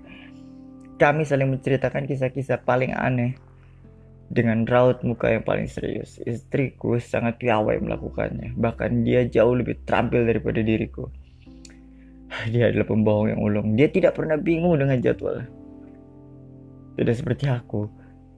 kami 1.00 1.24
saling 1.24 1.48
menceritakan 1.50 2.04
kisah-kisah 2.04 2.62
paling 2.62 2.92
aneh 2.92 3.34
dengan 4.32 4.64
raut 4.64 5.04
muka 5.04 5.28
yang 5.28 5.44
paling 5.44 5.68
serius. 5.68 6.16
Istriku 6.24 6.96
sangat 6.96 7.36
piawai 7.36 7.76
melakukannya, 7.84 8.56
bahkan 8.56 9.04
dia 9.04 9.28
jauh 9.28 9.52
lebih 9.52 9.84
terampil 9.84 10.24
daripada 10.24 10.64
diriku. 10.64 11.12
Dia 12.52 12.72
adalah 12.72 12.88
pembohong 12.88 13.28
yang 13.36 13.40
ulung. 13.40 13.76
Dia 13.76 13.88
tidak 13.92 14.16
pernah 14.16 14.40
bingung 14.40 14.76
dengan 14.80 14.98
jadwal. 14.98 15.44
Tidak 16.96 17.14
seperti 17.16 17.48
aku. 17.48 17.88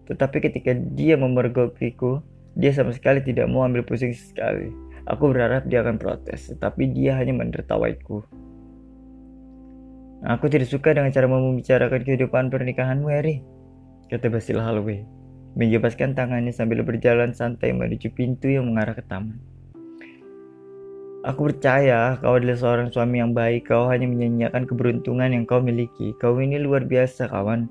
Tetapi 0.04 0.36
ketika 0.44 0.76
dia 0.76 1.16
memergokiku, 1.16 2.20
dia 2.54 2.70
sama 2.76 2.92
sekali 2.92 3.24
tidak 3.24 3.48
mau 3.48 3.64
ambil 3.64 3.82
pusing 3.82 4.12
sekali. 4.12 4.70
Aku 5.08 5.32
berharap 5.32 5.68
dia 5.68 5.84
akan 5.84 5.96
protes, 6.00 6.52
tetapi 6.52 6.92
dia 6.92 7.16
hanya 7.16 7.32
menertawaiku. 7.36 8.24
Aku 10.24 10.48
tidak 10.48 10.72
suka 10.72 10.96
dengan 10.96 11.12
cara 11.12 11.28
membicarakan 11.28 12.00
kehidupan 12.00 12.48
pernikahanmu, 12.48 13.12
Harry, 13.12 13.44
kata 14.08 14.32
Basil 14.32 14.56
Holloway, 14.56 15.04
menjebaskan 15.52 16.16
tangannya 16.16 16.52
sambil 16.52 16.80
berjalan 16.80 17.36
santai 17.36 17.76
menuju 17.76 18.12
pintu 18.16 18.48
yang 18.48 18.64
mengarah 18.64 18.96
ke 18.96 19.04
taman. 19.04 19.36
Aku 21.24 21.48
percaya 21.48 22.20
kau 22.20 22.36
adalah 22.36 22.52
seorang 22.52 22.92
suami 22.92 23.16
yang 23.16 23.32
baik. 23.32 23.72
Kau 23.72 23.88
hanya 23.88 24.04
menyanyiakan 24.04 24.68
keberuntungan 24.68 25.32
yang 25.32 25.48
kau 25.48 25.56
miliki. 25.56 26.12
Kau 26.20 26.36
ini 26.36 26.60
luar 26.60 26.84
biasa, 26.84 27.32
kawan. 27.32 27.64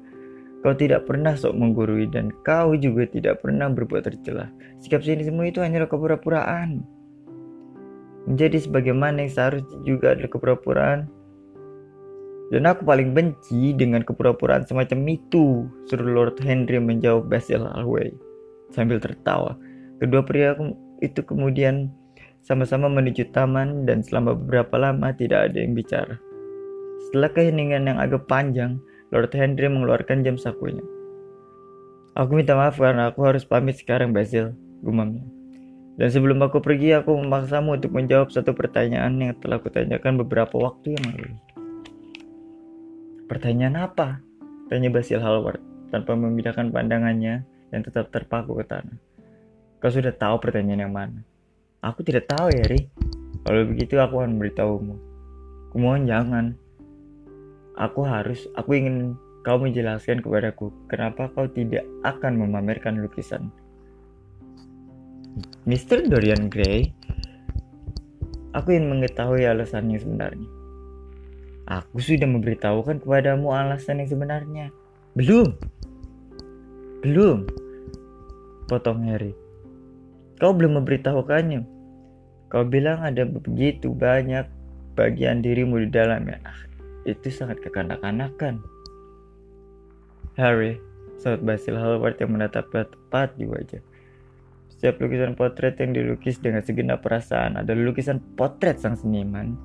Kau 0.66 0.74
tidak 0.74 1.06
pernah 1.06 1.38
sok 1.38 1.54
menggurui 1.54 2.10
dan 2.10 2.34
kau 2.42 2.74
juga 2.74 3.06
tidak 3.06 3.46
pernah 3.46 3.70
berbuat 3.70 4.10
tercela. 4.10 4.50
Sikap 4.82 5.06
sini 5.06 5.22
semua 5.22 5.46
itu 5.46 5.62
hanyalah 5.62 5.86
kepura-puraan. 5.86 6.82
Menjadi 8.26 8.58
sebagaimana 8.58 9.22
yang 9.22 9.34
seharusnya 9.38 9.80
juga 9.86 10.18
adalah 10.18 10.34
kepura-puraan. 10.34 11.00
Dan 12.50 12.66
aku 12.66 12.90
paling 12.90 13.14
benci 13.14 13.78
dengan 13.78 14.02
kepura-puraan 14.02 14.66
semacam 14.66 15.14
itu, 15.14 15.70
suruh 15.86 16.10
Lord 16.10 16.42
Henry 16.42 16.82
menjawab 16.82 17.30
Basil 17.30 17.70
Hallway 17.70 18.18
sambil 18.74 18.98
tertawa. 18.98 19.54
Kedua 20.02 20.26
pria 20.26 20.58
itu 21.06 21.22
kemudian 21.22 21.94
sama-sama 22.44 22.92
menuju 22.92 23.32
taman 23.32 23.88
dan 23.88 24.04
selama 24.04 24.36
beberapa 24.36 24.76
lama 24.76 25.16
tidak 25.16 25.52
ada 25.52 25.58
yang 25.64 25.72
bicara. 25.74 26.20
Setelah 27.08 27.32
keheningan 27.32 27.88
yang 27.88 27.98
agak 28.04 28.28
panjang, 28.28 28.84
Lord 29.16 29.32
Henry 29.32 29.72
mengeluarkan 29.72 30.28
jam 30.28 30.36
sakunya. 30.36 30.84
Aku 32.20 32.36
minta 32.36 32.54
maaf 32.54 32.78
karena 32.78 33.10
aku 33.10 33.26
harus 33.26 33.48
pamit 33.48 33.80
sekarang, 33.80 34.12
Basil, 34.12 34.54
gumamnya. 34.84 35.24
Dan 35.98 36.10
sebelum 36.10 36.42
aku 36.46 36.62
pergi, 36.62 36.94
aku 36.94 37.16
memaksamu 37.16 37.80
untuk 37.80 37.94
menjawab 37.96 38.30
satu 38.30 38.54
pertanyaan 38.54 39.18
yang 39.18 39.34
telah 39.40 39.62
kutanyakan 39.62 40.22
beberapa 40.22 40.54
waktu 40.58 40.98
yang 40.98 41.06
lalu. 41.10 41.32
Pertanyaan 43.30 43.90
apa? 43.90 44.22
Tanya 44.70 44.90
Basil 44.94 45.22
Hallward 45.22 45.62
tanpa 45.94 46.18
memindahkan 46.18 46.74
pandangannya 46.74 47.46
yang 47.70 47.82
tetap 47.86 48.10
terpaku 48.10 48.58
ke 48.58 48.66
tanah. 48.66 48.98
Kau 49.78 49.94
sudah 49.94 50.14
tahu 50.14 50.42
pertanyaan 50.42 50.90
yang 50.90 50.94
mana? 50.94 51.22
Aku 51.84 52.00
tidak 52.00 52.32
tahu 52.32 52.48
ya, 52.48 52.64
Ri. 52.64 52.88
Kalau 53.44 53.68
begitu 53.68 54.00
aku 54.00 54.24
akan 54.24 54.40
memberitahumu. 54.40 54.96
Kumohon 55.76 56.08
jangan. 56.08 56.56
Aku 57.76 58.08
harus, 58.08 58.48
aku 58.56 58.80
ingin 58.80 59.20
kau 59.44 59.60
menjelaskan 59.60 60.24
kepadaku 60.24 60.72
kenapa 60.88 61.28
kau 61.36 61.44
tidak 61.52 61.84
akan 62.08 62.40
memamerkan 62.40 63.04
lukisan. 63.04 63.52
Mr. 65.68 66.08
Dorian 66.08 66.48
Gray, 66.48 66.96
aku 68.56 68.72
ingin 68.72 68.88
mengetahui 68.88 69.44
alasan 69.44 69.92
yang 69.92 70.00
sebenarnya. 70.00 70.48
Aku 71.68 72.00
sudah 72.00 72.28
memberitahukan 72.28 73.04
kepadamu 73.04 73.52
alasan 73.52 74.00
yang 74.00 74.08
sebenarnya. 74.12 74.72
Belum. 75.20 75.52
Belum. 77.04 77.44
Potong 78.72 79.04
Harry. 79.10 79.36
Kau 80.40 80.56
belum 80.56 80.80
memberitahukannya. 80.80 81.73
Kau 82.54 82.62
bilang 82.62 83.02
ada 83.02 83.26
begitu 83.26 83.98
banyak 83.98 84.46
bagian 84.94 85.42
dirimu 85.42 85.82
di 85.82 85.90
dalamnya. 85.90 86.38
Itu 87.02 87.34
sangat 87.34 87.66
kekanak-kanakan. 87.66 88.62
Harry, 90.38 90.78
saat 91.18 91.42
Basil 91.42 91.74
Hallward 91.74 92.22
yang 92.22 92.38
menatap 92.38 92.70
tepat 92.70 93.34
di 93.42 93.50
wajah. 93.50 93.82
Setiap 94.70 95.02
lukisan 95.02 95.34
potret 95.34 95.82
yang 95.82 95.98
dilukis 95.98 96.38
dengan 96.38 96.62
segenap 96.62 97.02
perasaan 97.02 97.58
adalah 97.58 97.90
lukisan 97.90 98.22
potret 98.38 98.78
sang 98.78 99.02
seniman. 99.02 99.58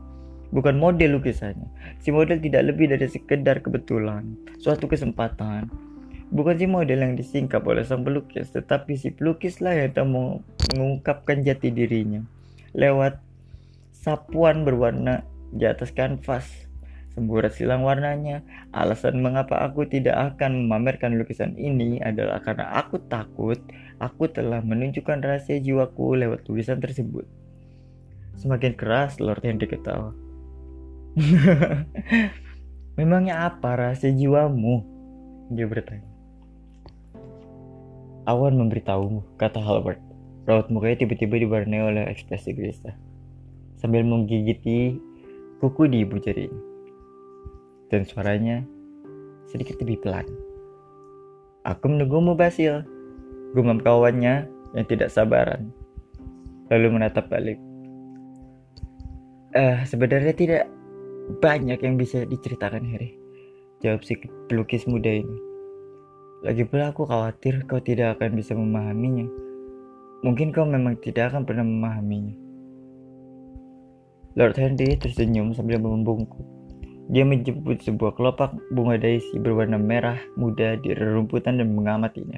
Bukan 0.48 0.80
model 0.80 1.20
lukisannya. 1.20 1.68
Si 2.00 2.08
model 2.08 2.40
tidak 2.40 2.72
lebih 2.72 2.88
dari 2.88 3.04
sekedar 3.04 3.60
kebetulan, 3.60 4.32
suatu 4.56 4.88
kesempatan. 4.88 5.68
Bukan 6.32 6.56
si 6.56 6.64
model 6.64 7.04
yang 7.04 7.20
disingkap 7.20 7.60
oleh 7.68 7.84
sang 7.84 8.00
pelukis, 8.00 8.48
tetapi 8.48 8.96
si 8.96 9.12
pelukislah 9.12 9.76
yang 9.76 9.92
tak 9.92 10.08
mengungkapkan 10.08 11.44
jati 11.44 11.68
dirinya 11.68 12.24
lewat 12.72 13.20
sapuan 13.92 14.64
berwarna 14.64 15.24
di 15.52 15.64
atas 15.64 15.92
kanvas. 15.92 16.46
Semburat 17.12 17.50
silang 17.50 17.82
warnanya. 17.82 18.46
Alasan 18.70 19.18
mengapa 19.18 19.58
aku 19.66 19.90
tidak 19.90 20.14
akan 20.36 20.64
memamerkan 20.66 21.18
lukisan 21.18 21.58
ini 21.58 21.98
adalah 21.98 22.38
karena 22.38 22.70
aku 22.78 23.02
takut 23.10 23.58
aku 23.98 24.30
telah 24.30 24.62
menunjukkan 24.62 25.18
rahasia 25.18 25.58
jiwaku 25.58 26.14
lewat 26.14 26.46
tulisan 26.46 26.78
tersebut. 26.78 27.26
Semakin 28.38 28.78
keras 28.78 29.18
Lord 29.18 29.42
Henry 29.42 29.66
ketawa. 29.66 30.14
Memangnya 32.98 33.50
apa 33.50 33.74
rasa 33.74 34.10
jiwamu? 34.14 34.86
Dia 35.50 35.66
bertanya. 35.66 36.06
Awan 38.28 38.54
memberitahumu, 38.60 39.24
kata 39.40 39.58
Halbert. 39.58 40.07
Raut 40.48 40.64
mukanya 40.72 41.04
tiba-tiba 41.04 41.44
diwarnai 41.44 41.82
oleh 41.84 42.04
ekspresi 42.08 42.56
gelisah. 42.56 42.96
Sambil 43.76 44.00
menggigiti 44.00 44.96
kuku 45.60 45.92
di 45.92 46.08
ibu 46.08 46.16
jarinya. 46.16 46.56
Dan 47.92 48.08
suaranya 48.08 48.64
sedikit 49.44 49.76
lebih 49.84 50.00
pelan. 50.00 50.24
Aku 51.68 51.92
menunggumu, 51.92 52.32
Basil. 52.32 52.80
Gumam 53.52 53.76
kawannya 53.76 54.48
yang 54.72 54.86
tidak 54.88 55.12
sabaran. 55.12 55.68
Lalu 56.72 56.96
menatap 56.96 57.28
balik. 57.28 57.60
Eh, 59.52 59.84
sebenarnya 59.84 60.32
tidak 60.32 60.64
banyak 61.44 61.76
yang 61.80 62.00
bisa 62.00 62.24
diceritakan 62.24 62.88
Harry. 62.88 63.16
Jawab 63.84 64.00
si 64.00 64.16
pelukis 64.48 64.88
muda 64.88 65.12
ini. 65.12 65.36
Lagi 66.40 66.64
pula 66.64 66.96
aku 66.96 67.04
khawatir 67.04 67.68
kau 67.68 67.84
tidak 67.84 68.16
akan 68.16 68.32
bisa 68.32 68.56
memahaminya. 68.56 69.47
Mungkin 70.26 70.50
kau 70.50 70.66
memang 70.66 70.98
tidak 70.98 71.30
akan 71.30 71.46
pernah 71.46 71.62
memahaminya. 71.62 72.34
Lord 74.34 74.58
Henry 74.58 74.98
tersenyum 74.98 75.54
sambil 75.54 75.78
membungkuk. 75.78 76.42
Dia 77.08 77.24
menjemput 77.24 77.80
sebuah 77.80 78.18
kelopak 78.18 78.52
bunga 78.74 79.00
daisy 79.00 79.40
berwarna 79.40 79.80
merah 79.80 80.18
muda 80.36 80.76
di 80.78 80.92
rerumputan 80.92 81.62
dan 81.62 81.72
mengamatinya. 81.72 82.36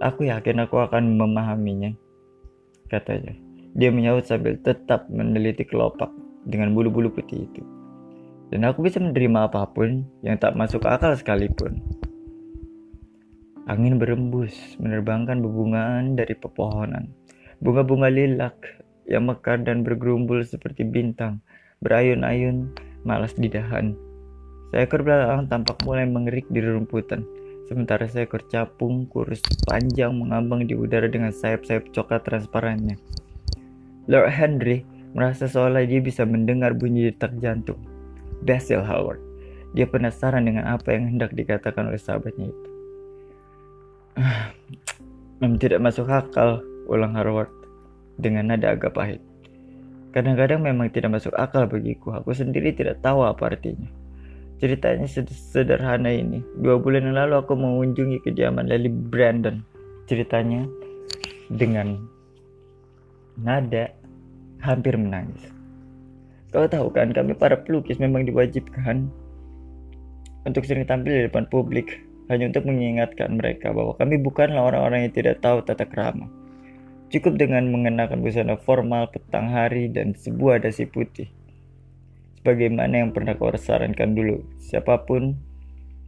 Aku 0.00 0.24
yakin 0.24 0.64
aku 0.64 0.80
akan 0.80 1.16
memahaminya, 1.20 1.92
katanya. 2.88 3.36
Dia 3.76 3.92
menyaut 3.92 4.24
sambil 4.24 4.56
tetap 4.60 5.10
meneliti 5.12 5.66
kelopak 5.66 6.08
dengan 6.46 6.72
bulu-bulu 6.72 7.12
putih 7.12 7.44
itu. 7.44 7.62
Dan 8.50 8.66
aku 8.66 8.86
bisa 8.86 8.98
menerima 8.98 9.50
apa 9.52 9.68
pun 9.70 10.02
yang 10.24 10.40
tak 10.40 10.56
masuk 10.56 10.82
akal 10.86 11.12
sekalipun. 11.12 11.82
Angin 13.70 14.02
berembus, 14.02 14.50
menerbangkan 14.82 15.38
bebungaan 15.46 16.18
dari 16.18 16.34
pepohonan. 16.34 17.06
Bunga-bunga 17.62 18.10
lilac 18.10 18.58
yang 19.06 19.30
mekar 19.30 19.62
dan 19.62 19.86
bergerumbul 19.86 20.42
seperti 20.42 20.82
bintang, 20.82 21.38
berayun-ayun, 21.78 22.74
malas 23.06 23.30
di 23.38 23.46
dahan. 23.46 23.94
Seekor 24.74 25.06
belalang 25.06 25.46
tampak 25.46 25.86
mulai 25.86 26.02
mengerik 26.02 26.50
di 26.50 26.58
rumputan, 26.58 27.22
sementara 27.70 28.10
seekor 28.10 28.42
capung 28.50 29.06
kurus 29.06 29.38
panjang 29.70 30.18
mengambang 30.18 30.66
di 30.66 30.74
udara 30.74 31.06
dengan 31.06 31.30
sayap-sayap 31.30 31.94
coklat 31.94 32.26
transparannya. 32.26 32.98
Lord 34.10 34.34
Henry 34.34 34.82
merasa 35.14 35.46
seolah 35.46 35.86
dia 35.86 36.02
bisa 36.02 36.26
mendengar 36.26 36.74
bunyi 36.74 37.14
detak 37.14 37.38
jantung. 37.38 37.78
Basil 38.42 38.82
Howard. 38.82 39.22
Dia 39.78 39.86
penasaran 39.86 40.42
dengan 40.42 40.66
apa 40.66 40.90
yang 40.90 41.14
hendak 41.14 41.30
dikatakan 41.38 41.86
oleh 41.86 42.02
sahabatnya 42.02 42.50
itu. 42.50 42.69
Memang 45.40 45.56
tidak 45.56 45.80
masuk 45.80 46.10
akal, 46.10 46.60
ulang 46.90 47.16
Howard 47.16 47.48
dengan 48.20 48.52
nada 48.52 48.76
agak 48.76 48.92
pahit. 48.92 49.22
Kadang-kadang 50.10 50.66
memang 50.66 50.90
tidak 50.90 51.22
masuk 51.22 51.30
akal 51.38 51.70
bagiku. 51.70 52.10
Aku 52.18 52.34
sendiri 52.34 52.74
tidak 52.74 52.98
tahu 52.98 53.22
apa 53.22 53.54
artinya. 53.54 53.86
Ceritanya 54.58 55.06
sederhana 55.08 56.10
ini. 56.10 56.42
Dua 56.58 56.82
bulan 56.82 57.06
yang 57.06 57.16
lalu 57.16 57.34
aku 57.40 57.54
mengunjungi 57.54 58.18
kediaman 58.26 58.66
Lily 58.66 58.90
Brandon. 58.90 59.62
Ceritanya 60.10 60.66
dengan 61.46 61.94
nada 63.38 63.94
hampir 64.58 64.98
menangis. 64.98 65.46
Kau 66.50 66.66
tahu 66.66 66.90
kan, 66.90 67.14
kami 67.14 67.38
para 67.38 67.54
pelukis 67.62 68.02
memang 68.02 68.26
diwajibkan 68.26 69.06
untuk 70.42 70.66
sering 70.66 70.82
tampil 70.82 71.14
di 71.14 71.22
depan 71.30 71.46
publik 71.46 72.02
hanya 72.30 72.48
untuk 72.48 72.64
mengingatkan 72.64 73.34
mereka 73.34 73.74
bahwa 73.74 73.98
kami 73.98 74.16
bukanlah 74.16 74.70
orang-orang 74.70 75.10
yang 75.10 75.14
tidak 75.14 75.42
tahu 75.42 75.60
tata 75.66 75.84
krama. 75.84 76.30
Cukup 77.10 77.36
dengan 77.36 77.66
mengenakan 77.74 78.22
busana 78.22 78.54
formal 78.54 79.10
petang 79.10 79.50
hari 79.50 79.90
dan 79.90 80.14
sebuah 80.14 80.62
dasi 80.62 80.86
putih. 80.86 81.26
Sebagaimana 82.38 83.02
yang 83.02 83.10
pernah 83.10 83.34
kau 83.34 83.50
sarankan 83.50 84.14
dulu, 84.14 84.46
siapa 84.62 85.02
pun, 85.04 85.34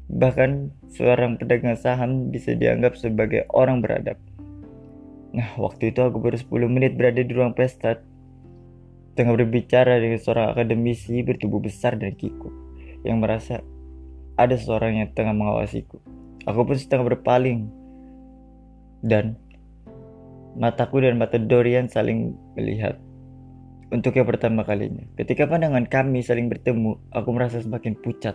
bahkan 0.07 0.71
seorang 0.95 1.37
pedagang 1.37 1.75
saham 1.75 2.31
bisa 2.31 2.55
dianggap 2.55 2.95
sebagai 2.95 3.45
orang 3.51 3.83
beradab. 3.83 4.17
Nah, 5.35 5.59
waktu 5.59 5.91
itu 5.91 6.01
aku 6.01 6.23
baru 6.23 6.39
10 6.39 6.71
menit 6.71 6.95
berada 6.95 7.21
di 7.21 7.33
ruang 7.35 7.53
pesta 7.53 7.99
Tengah 9.13 9.37
berbicara 9.37 10.01
dengan 10.01 10.17
seorang 10.17 10.57
akademisi 10.57 11.21
bertubuh 11.21 11.61
besar 11.61 12.01
dan 12.01 12.17
kikuk 12.17 12.49
yang 13.05 13.21
merasa 13.21 13.61
ada 14.37 14.57
seorang 14.57 15.03
yang 15.05 15.09
tengah 15.12 15.37
mengawasiku. 15.37 16.01
Aku 16.49 16.66
pun 16.66 16.75
setengah 16.75 17.14
berpaling 17.14 17.71
dan 19.05 19.38
mataku 20.59 21.03
dan 21.03 21.18
mata 21.18 21.38
Dorian 21.38 21.87
saling 21.88 22.35
melihat. 22.59 22.99
Untuk 23.92 24.16
yang 24.16 24.25
pertama 24.25 24.64
kalinya, 24.64 25.05
ketika 25.21 25.45
pandangan 25.45 25.85
kami 25.85 26.25
saling 26.25 26.49
bertemu, 26.49 26.97
aku 27.12 27.29
merasa 27.29 27.61
semakin 27.61 27.92
pucat. 28.01 28.33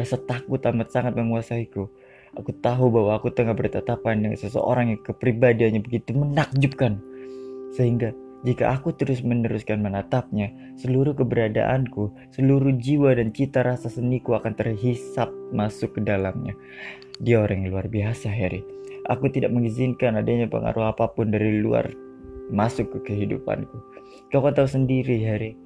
Rasa 0.00 0.16
takut 0.24 0.60
amat 0.64 0.88
sangat 0.88 1.12
menguasaiku. 1.12 1.84
Aku 2.36 2.50
tahu 2.64 2.88
bahwa 2.88 3.16
aku 3.16 3.28
tengah 3.32 3.52
bertatapan 3.52 4.24
dengan 4.24 4.40
seseorang 4.40 4.96
yang 4.96 5.00
kepribadiannya 5.04 5.84
begitu 5.84 6.16
menakjubkan. 6.16 6.96
Sehingga 7.76 8.16
jika 8.44 8.76
aku 8.76 8.92
terus 8.92 9.24
meneruskan 9.24 9.80
menatapnya, 9.80 10.52
seluruh 10.76 11.16
keberadaanku, 11.16 12.12
seluruh 12.36 12.76
jiwa 12.76 13.16
dan 13.16 13.32
cita 13.32 13.64
rasa 13.64 13.88
seniku 13.88 14.36
akan 14.36 14.52
terhisap 14.52 15.32
masuk 15.56 15.96
ke 15.96 16.00
dalamnya. 16.04 16.52
Dia 17.24 17.40
orang 17.40 17.64
yang 17.64 17.72
luar 17.72 17.88
biasa, 17.88 18.28
Harry. 18.28 18.60
Aku 19.08 19.32
tidak 19.32 19.54
mengizinkan 19.54 20.18
adanya 20.20 20.50
pengaruh 20.50 20.92
apa 20.92 21.08
pun 21.08 21.32
dari 21.32 21.62
luar 21.62 21.88
masuk 22.52 22.92
ke 22.92 23.12
kehidupanku. 23.12 23.78
Kau 24.28 24.44
kan 24.44 24.52
tahu 24.52 24.68
sendiri, 24.68 25.16
Harry. 25.24 25.56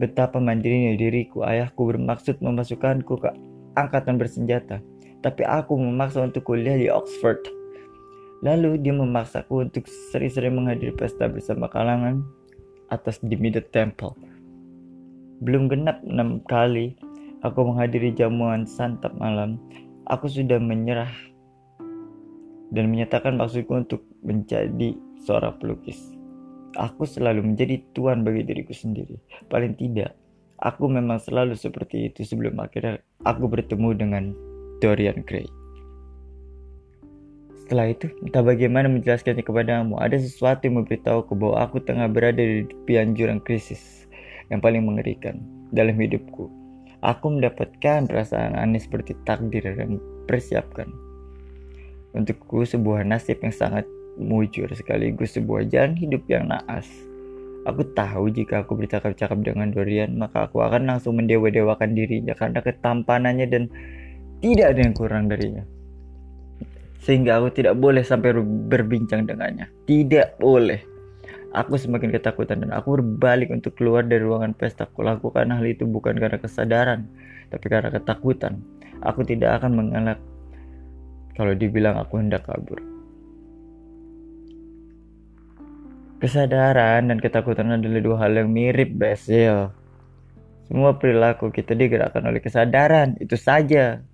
Betapa 0.00 0.40
mandirinya 0.40 0.96
diriku, 0.96 1.44
ayahku 1.46 1.94
bermaksud 1.94 2.40
memasukkanku 2.42 3.20
ke 3.20 3.30
angkatan 3.76 4.16
bersenjata. 4.18 4.82
Tapi 5.20 5.44
aku 5.44 5.76
memaksa 5.76 6.24
untuk 6.24 6.48
kuliah 6.48 6.80
di 6.80 6.88
Oxford 6.88 7.59
Lalu 8.40 8.80
dia 8.80 8.96
memaksaku 8.96 9.68
untuk 9.68 9.84
sering-sering 10.12 10.56
menghadiri 10.56 10.96
pesta 10.96 11.28
bersama 11.28 11.68
kalangan 11.68 12.24
atas 12.88 13.20
di 13.20 13.36
Middle 13.36 13.68
Temple. 13.68 14.16
Belum 15.44 15.68
genap 15.68 16.00
enam 16.08 16.40
kali 16.48 16.96
aku 17.44 17.72
menghadiri 17.72 18.12
jamuan 18.16 18.64
santap 18.64 19.12
malam, 19.16 19.60
aku 20.08 20.28
sudah 20.28 20.60
menyerah 20.60 21.12
dan 22.70 22.88
menyatakan 22.88 23.36
maksudku 23.36 23.76
untuk 23.76 24.04
menjadi 24.24 24.94
seorang 25.24 25.56
pelukis. 25.58 25.98
Aku 26.78 27.02
selalu 27.02 27.42
menjadi 27.42 27.82
tuan 27.92 28.22
bagi 28.22 28.46
diriku 28.46 28.70
sendiri. 28.70 29.18
Paling 29.50 29.74
tidak, 29.74 30.14
aku 30.62 30.86
memang 30.86 31.18
selalu 31.18 31.58
seperti 31.58 32.08
itu 32.08 32.22
sebelum 32.22 32.56
akhirnya 32.62 33.02
aku 33.26 33.50
bertemu 33.50 33.90
dengan 33.98 34.24
Dorian 34.78 35.26
Gray. 35.26 35.59
Setelah 37.70 37.94
itu, 37.94 38.10
entah 38.26 38.42
bagaimana 38.42 38.90
menjelaskannya 38.90 39.46
kepadamu, 39.46 39.94
ada 40.02 40.18
sesuatu 40.18 40.66
yang 40.66 40.82
memberitahuku 40.82 41.38
bahwa 41.38 41.62
aku 41.62 41.78
tengah 41.78 42.10
berada 42.10 42.42
di 42.42 42.66
tepian 42.66 43.14
jurang 43.14 43.38
krisis 43.38 44.10
yang 44.50 44.58
paling 44.58 44.82
mengerikan 44.82 45.38
dalam 45.70 45.94
hidupku. 45.94 46.50
Aku 46.98 47.30
mendapatkan 47.30 48.10
perasaan 48.10 48.58
aneh 48.58 48.82
seperti 48.82 49.14
takdir 49.22 49.62
yang 49.62 50.02
persiapkan. 50.26 50.90
Untukku 52.10 52.66
sebuah 52.66 53.06
nasib 53.06 53.38
yang 53.38 53.54
sangat 53.54 53.86
mujur 54.18 54.66
sekaligus 54.74 55.38
sebuah 55.38 55.70
jalan 55.70 55.94
hidup 55.94 56.26
yang 56.26 56.50
naas. 56.50 56.90
Aku 57.70 57.86
tahu 57.94 58.34
jika 58.34 58.66
aku 58.66 58.82
bercakap-cakap 58.82 59.46
dengan 59.46 59.70
Dorian, 59.70 60.18
maka 60.18 60.50
aku 60.50 60.58
akan 60.58 60.90
langsung 60.90 61.22
mendewa-dewakan 61.22 61.94
dirinya 61.94 62.34
karena 62.34 62.66
ketampanannya 62.66 63.46
dan 63.46 63.70
tidak 64.42 64.74
ada 64.74 64.80
yang 64.82 64.94
kurang 64.98 65.30
darinya 65.30 65.62
sehingga 67.00 67.40
aku 67.40 67.48
tidak 67.56 67.80
boleh 67.80 68.04
sampai 68.04 68.36
berbincang 68.68 69.24
dengannya. 69.24 69.72
Tidak 69.88 70.36
boleh. 70.36 70.80
Aku 71.50 71.74
semakin 71.74 72.14
ketakutan 72.14 72.62
dan 72.62 72.70
aku 72.70 73.00
berbalik 73.00 73.50
untuk 73.50 73.74
keluar 73.74 74.06
dari 74.06 74.22
ruangan 74.22 74.54
pesta. 74.54 74.86
Aku 74.86 75.02
lakukan 75.02 75.50
hal 75.50 75.64
itu 75.66 75.82
bukan 75.88 76.14
karena 76.14 76.38
kesadaran, 76.38 77.10
tapi 77.50 77.66
karena 77.66 77.90
ketakutan. 77.90 78.62
Aku 79.02 79.26
tidak 79.26 79.58
akan 79.58 79.80
mengelak 79.80 80.20
kalau 81.34 81.56
dibilang 81.56 81.98
aku 81.98 82.22
hendak 82.22 82.46
kabur. 82.46 82.78
Kesadaran 86.20 87.08
dan 87.08 87.18
ketakutan 87.18 87.72
adalah 87.72 87.98
dua 88.04 88.16
hal 88.20 88.36
yang 88.36 88.52
mirip, 88.52 88.92
Basil. 88.92 89.72
Semua 90.68 91.00
perilaku 91.00 91.48
kita 91.48 91.72
digerakkan 91.72 92.28
oleh 92.28 92.44
kesadaran, 92.44 93.16
itu 93.18 93.34
saja. 93.40 94.04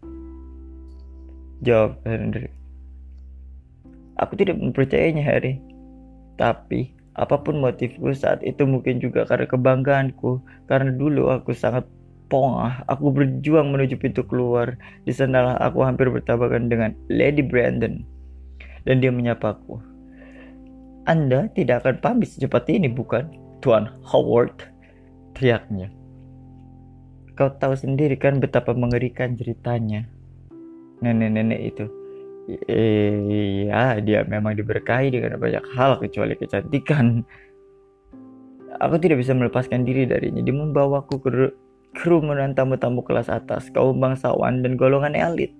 Jawab 1.61 2.01
Henry. 2.07 2.66
Aku 4.21 4.37
tidak 4.37 4.57
mempercayainya 4.57 5.23
Harry. 5.25 5.61
Tapi 6.37 6.97
apa 7.17 7.41
pun 7.41 7.65
motifku 7.65 8.13
saat 8.13 8.45
itu 8.45 8.69
mungkin 8.69 9.01
juga 9.01 9.25
karena 9.25 9.49
kebanggaanku. 9.49 10.41
Karena 10.69 10.93
dulu 10.93 11.33
aku 11.33 11.57
sangat 11.57 11.89
pongah, 12.29 12.85
aku 12.91 13.13
berjuang 13.13 13.73
menuju 13.73 13.97
pintu 13.97 14.25
keluar. 14.27 14.77
Di 15.09 15.13
sanalah 15.13 15.57
aku 15.61 15.81
hampir 15.85 16.13
bertabrakan 16.13 16.69
dengan 16.69 16.93
Lady 17.09 17.41
Brandon. 17.41 18.05
Dan 18.87 19.03
dia 19.03 19.11
menyapaku. 19.11 19.83
Anda 21.07 21.51
tidak 21.55 21.87
akan 21.87 21.97
pamit 22.03 22.35
secepat 22.35 22.67
ini, 22.71 22.91
bukan? 22.91 23.31
Tuan 23.63 23.91
Howard, 24.07 24.63
teriaknya. 25.35 25.91
Kau 27.37 27.53
tahu 27.53 27.77
sendiri 27.77 28.17
kan 28.17 28.41
betapa 28.41 28.73
mengerikan 28.73 29.37
ceritanya. 29.37 30.09
Nenek-nenek 31.05 31.61
itu. 31.75 31.87
Iya, 32.47 33.99
dia 34.07 34.23
memang 34.23 34.55
diberkahi 34.55 35.11
dengan 35.11 35.35
banyak 35.35 35.67
hal 35.75 35.99
kecuali 35.99 36.39
kecantikan. 36.39 37.27
Aku 38.79 39.03
tidak 39.03 39.19
bisa 39.19 39.35
melepaskan 39.35 39.83
diri 39.83 40.07
darinya. 40.07 40.39
Dia 40.45 40.55
membawaku 40.55 41.15
ke 41.19 41.31
kerumunan 41.99 42.55
tamu-tamu 42.55 43.03
kelas 43.03 43.27
atas, 43.27 43.67
kaum 43.75 43.99
bangsawan 43.99 44.63
dan 44.63 44.79
golongan 44.79 45.19
elit, 45.19 45.51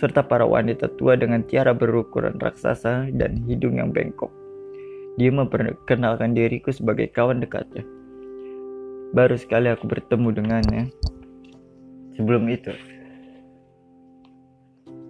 serta 0.00 0.26
para 0.26 0.42
wanita 0.42 0.90
tua 0.98 1.14
dengan 1.14 1.44
tiara 1.46 1.70
berukuran 1.70 2.34
raksasa 2.40 3.14
dan 3.14 3.38
hidung 3.46 3.78
yang 3.78 3.94
bengkok. 3.94 4.32
Dia 5.20 5.30
memperkenalkan 5.30 6.34
diriku 6.34 6.74
sebagai 6.74 7.12
kawan 7.14 7.38
dekatnya. 7.38 7.86
Baru 9.14 9.38
sekali 9.38 9.70
aku 9.70 9.86
bertemu 9.86 10.28
dengannya 10.34 10.82
sebelum 12.18 12.50
itu. 12.50 12.74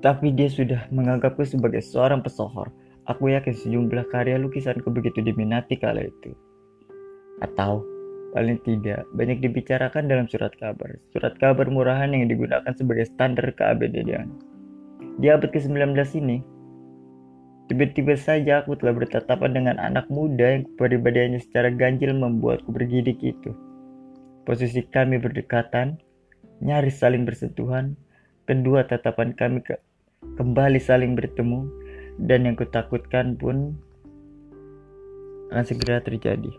Tapi 0.05 0.37
dia 0.37 0.53
sudah 0.53 0.85
menganggapku 0.93 1.49
sebagai 1.49 1.81
seorang 1.81 2.21
pesohor. 2.21 2.69
Aku 3.09 3.33
yakin 3.33 3.57
sejumlah 3.57 4.13
karya 4.13 4.37
lukisanku 4.37 4.93
begitu 4.93 5.25
diminati 5.25 5.81
kala 5.81 6.05
itu. 6.05 6.37
Atau 7.41 7.81
paling 8.37 8.61
tidak 8.69 9.09
banyak 9.17 9.41
dibicarakan 9.41 10.05
dalam 10.05 10.29
surat 10.29 10.53
kabar. 10.61 11.01
Surat 11.09 11.33
kabar 11.41 11.73
murahan 11.73 12.13
yang 12.13 12.29
digunakan 12.29 12.69
sebagai 12.77 13.09
standar 13.09 13.49
keabadian. 13.57 14.29
Di 15.25 15.33
abad 15.33 15.49
ke-19 15.49 15.97
ini, 16.21 16.45
tiba-tiba 17.73 18.13
saja 18.21 18.61
aku 18.61 18.77
telah 18.77 18.93
bertatapan 18.93 19.57
dengan 19.57 19.77
anak 19.81 20.05
muda 20.13 20.61
yang 20.61 20.69
kepribadiannya 20.77 21.41
secara 21.41 21.73
ganjil 21.73 22.13
membuatku 22.13 22.69
bergidik 22.69 23.25
itu. 23.25 23.57
Posisi 24.45 24.85
kami 24.85 25.17
berdekatan, 25.17 25.97
nyaris 26.61 27.01
saling 27.01 27.25
bersentuhan, 27.25 27.97
kedua 28.45 28.85
tatapan 28.85 29.33
kami 29.33 29.65
ke 29.65 29.81
kembali 30.37 30.81
saling 30.81 31.15
bertemu, 31.15 31.69
dan 32.19 32.47
yang 32.47 32.57
kutakutkan 32.57 33.35
pun 33.35 33.75
akan 35.51 35.65
segera 35.67 36.03
terjadi. 36.03 36.51